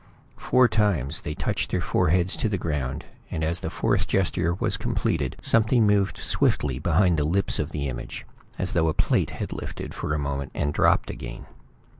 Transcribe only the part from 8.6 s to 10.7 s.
though a plate had lifted for a moment